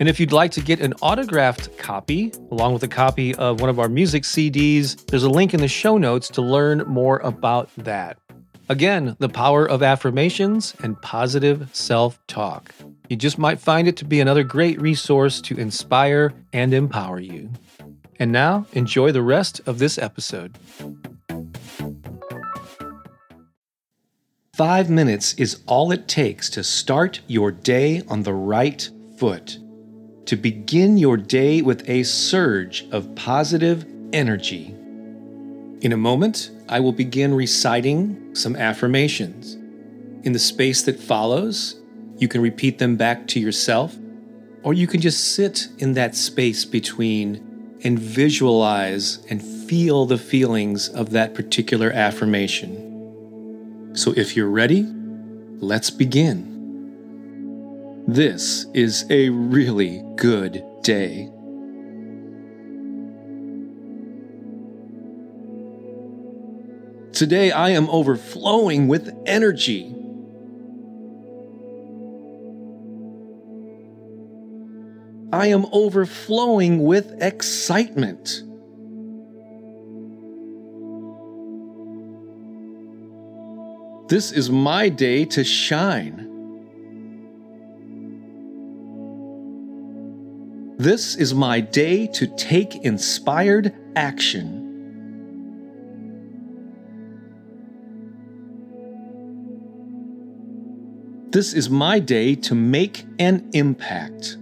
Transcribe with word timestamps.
And 0.00 0.08
if 0.08 0.18
you'd 0.18 0.32
like 0.32 0.50
to 0.52 0.62
get 0.62 0.80
an 0.80 0.94
autographed 1.02 1.76
copy, 1.76 2.32
along 2.50 2.72
with 2.72 2.82
a 2.82 2.88
copy 2.88 3.34
of 3.34 3.60
one 3.60 3.68
of 3.68 3.78
our 3.78 3.90
music 3.90 4.22
CDs, 4.22 5.06
there's 5.08 5.24
a 5.24 5.28
link 5.28 5.52
in 5.52 5.60
the 5.60 5.68
show 5.68 5.98
notes 5.98 6.28
to 6.30 6.40
learn 6.40 6.84
more 6.86 7.18
about 7.18 7.68
that. 7.76 8.16
Again, 8.70 9.14
the 9.18 9.28
power 9.28 9.68
of 9.68 9.82
affirmations 9.82 10.74
and 10.82 11.00
positive 11.02 11.68
self 11.76 12.18
talk. 12.28 12.74
You 13.10 13.16
just 13.16 13.36
might 13.36 13.60
find 13.60 13.86
it 13.86 13.98
to 13.98 14.06
be 14.06 14.20
another 14.20 14.42
great 14.42 14.80
resource 14.80 15.38
to 15.42 15.58
inspire 15.58 16.32
and 16.54 16.72
empower 16.72 17.20
you. 17.20 17.50
And 18.18 18.32
now, 18.32 18.64
enjoy 18.72 19.12
the 19.12 19.22
rest 19.22 19.60
of 19.66 19.78
this 19.78 19.98
episode. 19.98 20.56
Five 24.54 24.88
minutes 24.88 25.34
is 25.34 25.62
all 25.66 25.92
it 25.92 26.08
takes 26.08 26.48
to 26.50 26.64
start 26.64 27.20
your 27.26 27.50
day 27.52 28.00
on 28.08 28.22
the 28.22 28.32
right 28.32 28.88
foot 29.18 29.58
to 30.30 30.36
begin 30.36 30.96
your 30.96 31.16
day 31.16 31.60
with 31.60 31.90
a 31.90 32.04
surge 32.04 32.86
of 32.92 33.12
positive 33.16 33.84
energy. 34.12 34.72
In 35.80 35.90
a 35.92 35.96
moment, 35.96 36.52
I 36.68 36.78
will 36.78 36.92
begin 36.92 37.34
reciting 37.34 38.36
some 38.36 38.54
affirmations. 38.54 39.54
In 40.24 40.32
the 40.32 40.38
space 40.38 40.82
that 40.82 41.00
follows, 41.00 41.80
you 42.16 42.28
can 42.28 42.42
repeat 42.42 42.78
them 42.78 42.94
back 42.94 43.26
to 43.26 43.40
yourself, 43.40 43.96
or 44.62 44.72
you 44.72 44.86
can 44.86 45.00
just 45.00 45.34
sit 45.34 45.66
in 45.78 45.94
that 45.94 46.14
space 46.14 46.64
between 46.64 47.80
and 47.82 47.98
visualize 47.98 49.26
and 49.30 49.42
feel 49.42 50.06
the 50.06 50.16
feelings 50.16 50.88
of 50.88 51.10
that 51.10 51.34
particular 51.34 51.90
affirmation. 51.90 53.96
So 53.96 54.14
if 54.16 54.36
you're 54.36 54.48
ready, 54.48 54.86
let's 55.58 55.90
begin. 55.90 56.59
This 58.12 58.66
is 58.74 59.06
a 59.08 59.28
really 59.28 60.02
good 60.16 60.64
day. 60.82 61.30
Today 67.12 67.52
I 67.52 67.70
am 67.70 67.88
overflowing 67.88 68.88
with 68.88 69.16
energy. 69.26 69.94
I 75.32 75.46
am 75.46 75.66
overflowing 75.70 76.82
with 76.82 77.22
excitement. 77.22 78.42
This 84.08 84.32
is 84.32 84.50
my 84.50 84.88
day 84.88 85.26
to 85.26 85.44
shine. 85.44 86.29
This 90.80 91.14
is 91.14 91.34
my 91.34 91.60
day 91.60 92.06
to 92.06 92.26
take 92.26 92.74
inspired 92.86 93.74
action. 93.96 94.48
This 101.28 101.52
is 101.52 101.68
my 101.68 101.98
day 101.98 102.34
to 102.36 102.54
make 102.54 103.04
an 103.18 103.50
impact. 103.52 104.38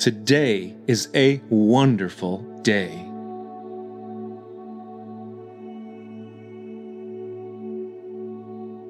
Today 0.00 0.74
is 0.88 1.10
a 1.14 1.40
wonderful 1.48 2.38
day. 2.62 3.07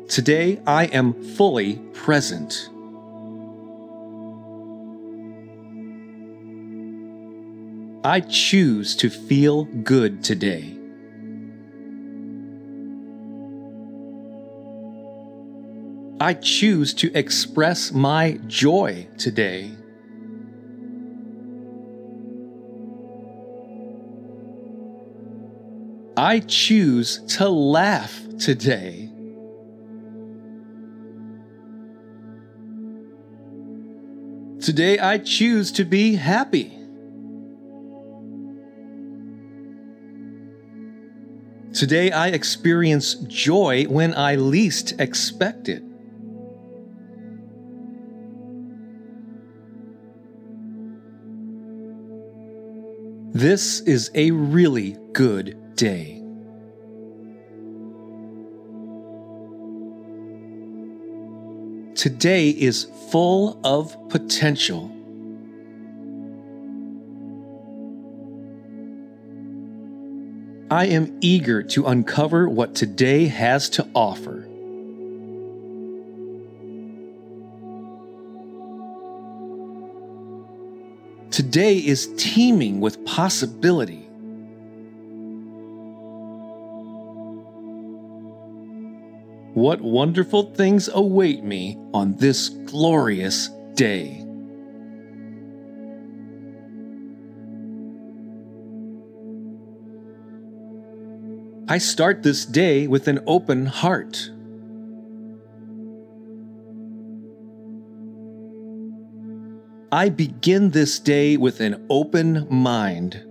Today 0.08 0.58
I 0.66 0.86
am 0.86 1.12
fully 1.36 1.76
present. 1.92 2.70
I 8.02 8.20
choose 8.20 8.96
to 8.96 9.10
feel 9.10 9.64
good 9.64 10.24
today. 10.24 10.78
I 16.18 16.32
choose 16.32 16.94
to 16.94 17.12
express 17.14 17.92
my 17.92 18.40
joy 18.46 19.08
today. 19.18 19.72
I 26.16 26.40
choose 26.40 27.22
to 27.36 27.48
laugh 27.50 28.20
today. 28.40 29.07
Today 34.68 34.98
I 34.98 35.16
choose 35.16 35.72
to 35.72 35.84
be 35.86 36.16
happy. 36.16 36.76
Today 41.72 42.10
I 42.10 42.28
experience 42.28 43.14
joy 43.14 43.84
when 43.84 44.12
I 44.14 44.34
least 44.34 45.00
expect 45.00 45.70
it. 45.70 45.82
This 53.32 53.80
is 53.80 54.10
a 54.14 54.32
really 54.32 54.98
good 55.14 55.76
day. 55.76 56.27
Today 61.98 62.50
is 62.50 62.84
full 63.10 63.58
of 63.64 64.08
potential. 64.08 64.88
I 70.70 70.86
am 70.86 71.18
eager 71.20 71.64
to 71.64 71.86
uncover 71.86 72.48
what 72.48 72.76
today 72.76 73.26
has 73.26 73.68
to 73.70 73.88
offer. 73.96 74.42
Today 81.32 81.78
is 81.78 82.14
teeming 82.16 82.78
with 82.78 83.04
possibility. 83.06 84.07
What 89.58 89.80
wonderful 89.80 90.54
things 90.54 90.88
await 90.94 91.42
me 91.42 91.76
on 91.92 92.14
this 92.18 92.48
glorious 92.48 93.48
day. 93.74 94.24
I 101.66 101.78
start 101.78 102.22
this 102.22 102.46
day 102.46 102.86
with 102.86 103.08
an 103.08 103.18
open 103.26 103.66
heart. 103.66 104.30
I 109.90 110.08
begin 110.08 110.70
this 110.70 111.00
day 111.00 111.36
with 111.36 111.60
an 111.60 111.84
open 111.90 112.46
mind. 112.48 113.27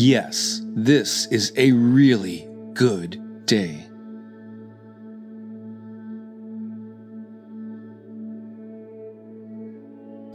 Yes, 0.00 0.62
this 0.64 1.26
is 1.26 1.52
a 1.58 1.72
really 1.72 2.48
good 2.72 3.44
day. 3.44 3.86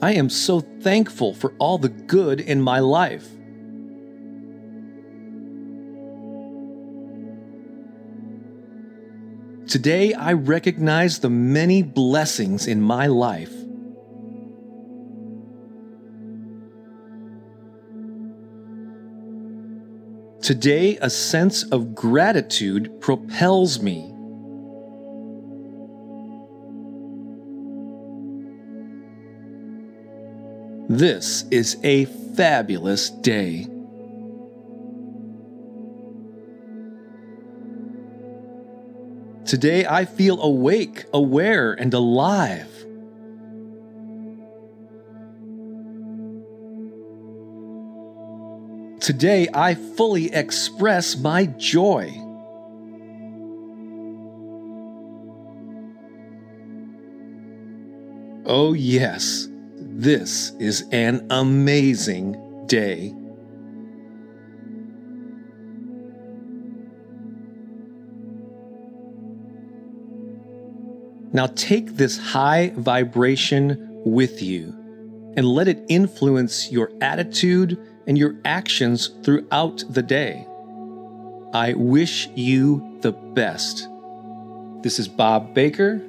I 0.03 0.11
am 0.11 0.29
so 0.29 0.59
thankful 0.59 1.33
for 1.33 1.55
all 1.57 1.79
the 1.79 1.89
good 1.89 2.41
in 2.41 2.61
my 2.61 2.77
life. 2.77 3.27
Today, 9.67 10.13
I 10.13 10.33
recognize 10.33 11.17
the 11.17 11.31
many 11.31 11.81
blessings 11.81 12.67
in 12.67 12.83
my 12.83 13.07
life. 13.07 13.64
Today, 20.45 20.99
a 21.01 21.09
sense 21.09 21.63
of 21.71 21.95
gratitude 21.95 23.01
propels 23.01 23.81
me. 23.81 24.13
This 30.87 31.45
is 31.49 31.77
a 31.83 32.05
fabulous 32.35 33.09
day. 33.09 33.65
Today 39.47 39.87
I 39.87 40.05
feel 40.05 40.39
awake, 40.43 41.05
aware, 41.11 41.73
and 41.73 41.91
alive. 41.91 42.74
Today 49.05 49.47
I 49.53 49.75
fully 49.75 50.33
express 50.33 51.15
my 51.15 51.45
joy. 51.45 52.11
Oh, 58.47 58.73
yes, 58.73 59.47
this 59.77 60.53
is 60.59 60.85
an 60.91 61.27
amazing 61.29 62.65
day. 62.65 63.13
Now 71.31 71.45
take 71.53 71.95
this 71.95 72.17
high 72.17 72.71
vibration 72.75 74.01
with 74.03 74.41
you 74.41 74.69
and 75.37 75.45
let 75.45 75.67
it 75.67 75.85
influence 75.89 76.71
your 76.71 76.91
attitude 77.01 77.77
and 78.07 78.17
your 78.17 78.35
actions 78.45 79.09
throughout 79.23 79.83
the 79.89 80.01
day. 80.01 80.47
I 81.53 81.73
wish 81.73 82.29
you 82.35 82.97
the 83.01 83.11
best. 83.11 83.89
This 84.81 84.97
is 84.99 85.07
Bob 85.07 85.53
Baker 85.53 86.01